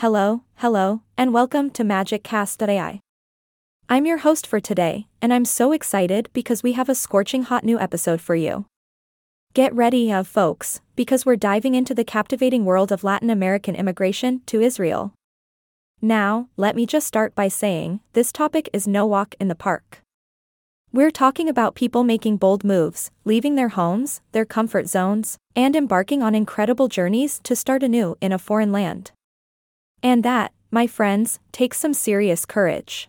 [0.00, 3.00] Hello, hello, and welcome to MagicCast.ai.
[3.88, 7.64] I'm your host for today, and I'm so excited because we have a scorching hot
[7.64, 8.66] new episode for you.
[9.54, 14.42] Get ready, uh, folks, because we're diving into the captivating world of Latin American immigration
[14.46, 15.14] to Israel.
[16.00, 20.02] Now, let me just start by saying this topic is no walk in the park.
[20.92, 26.22] We're talking about people making bold moves, leaving their homes, their comfort zones, and embarking
[26.22, 29.10] on incredible journeys to start anew in a foreign land.
[30.02, 33.08] And that, my friends, takes some serious courage.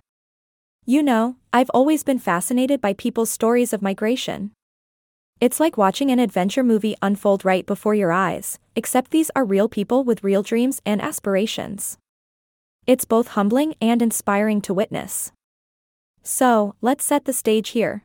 [0.86, 4.52] You know, I've always been fascinated by people's stories of migration.
[5.40, 9.70] It's like watching an adventure movie unfold right before your eyes, except these are real
[9.70, 11.98] people with real dreams and aspirations.
[12.88, 15.32] It's both humbling and inspiring to witness.
[16.24, 18.04] So, let's set the stage here.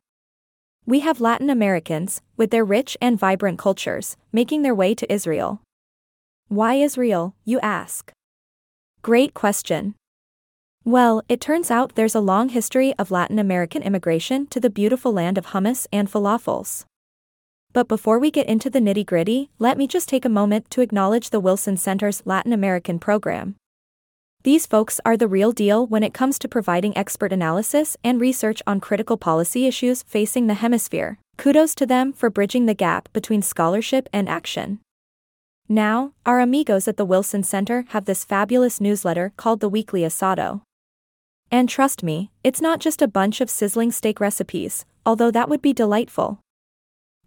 [0.87, 5.62] We have Latin Americans, with their rich and vibrant cultures, making their way to Israel.
[6.48, 8.12] Why Israel, you ask?
[9.04, 9.94] Great question.
[10.82, 15.12] Well, it turns out there's a long history of Latin American immigration to the beautiful
[15.12, 16.86] land of hummus and falafels.
[17.74, 20.80] But before we get into the nitty gritty, let me just take a moment to
[20.80, 23.56] acknowledge the Wilson Center's Latin American program.
[24.42, 28.62] These folks are the real deal when it comes to providing expert analysis and research
[28.66, 31.18] on critical policy issues facing the hemisphere.
[31.36, 34.80] Kudos to them for bridging the gap between scholarship and action.
[35.69, 40.61] Now, our amigos at the Wilson Center have this fabulous newsletter called the Weekly Asado.
[41.51, 45.62] And trust me, it's not just a bunch of sizzling steak recipes, although that would
[45.62, 46.41] be delightful.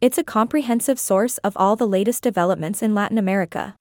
[0.02, 3.74] It's a comprehensive source of all the latest developments in Latin America.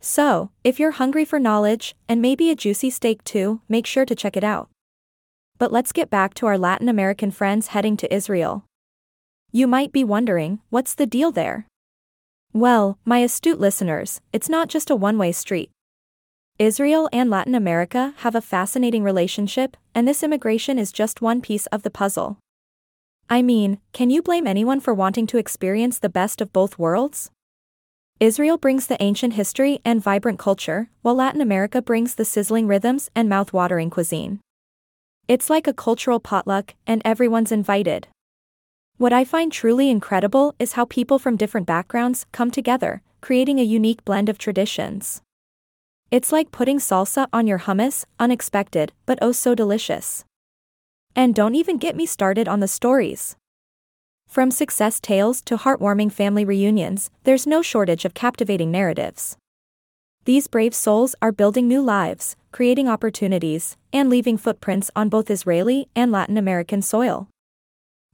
[0.00, 4.14] So, if you're hungry for knowledge, and maybe a juicy steak too, make sure to
[4.14, 4.68] check it out.
[5.58, 8.64] But let's get back to our Latin American friends heading to Israel.
[9.50, 11.66] You might be wondering, what's the deal there?
[12.56, 15.72] Well, my astute listeners, it's not just a one way street.
[16.56, 21.66] Israel and Latin America have a fascinating relationship, and this immigration is just one piece
[21.66, 22.38] of the puzzle.
[23.28, 27.32] I mean, can you blame anyone for wanting to experience the best of both worlds?
[28.20, 33.10] Israel brings the ancient history and vibrant culture, while Latin America brings the sizzling rhythms
[33.16, 34.38] and mouth-watering cuisine.
[35.26, 38.06] It's like a cultural potluck, and everyone's invited.
[38.96, 43.64] What I find truly incredible is how people from different backgrounds come together, creating a
[43.64, 45.20] unique blend of traditions.
[46.12, 50.24] It's like putting salsa on your hummus, unexpected, but oh so delicious.
[51.16, 53.34] And don't even get me started on the stories.
[54.28, 59.36] From success tales to heartwarming family reunions, there's no shortage of captivating narratives.
[60.24, 65.88] These brave souls are building new lives, creating opportunities, and leaving footprints on both Israeli
[65.96, 67.28] and Latin American soil.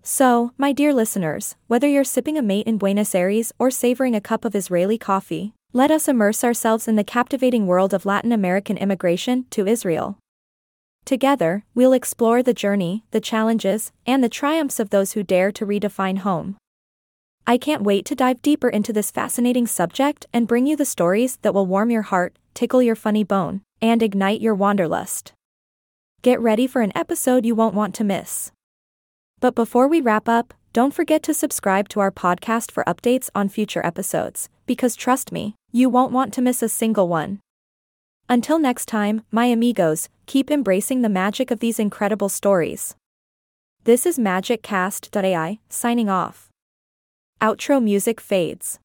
[0.02, 4.20] So, my dear listeners, whether you're sipping a mate in Buenos Aires or savoring a
[4.20, 8.78] cup of Israeli coffee, let us immerse ourselves in the captivating world of Latin American
[8.78, 10.18] immigration to Israel.
[11.04, 15.66] Together, we'll explore the journey, the challenges, and the triumphs of those who dare to
[15.66, 16.56] redefine home.
[17.46, 21.36] I can't wait to dive deeper into this fascinating subject and bring you the stories
[21.42, 25.32] that will warm your heart, tickle your funny bone, and ignite your wanderlust.
[26.22, 28.52] Get ready for an episode you won't want to miss.
[29.40, 33.48] But before we wrap up, don't forget to subscribe to our podcast for updates on
[33.48, 37.40] future episodes, because trust me, you won't want to miss a single one.
[38.28, 42.94] Until next time, my amigos, keep embracing the magic of these incredible stories.
[43.84, 46.48] This is MagicCast.ai, signing off.
[47.40, 48.80] Outro music fades.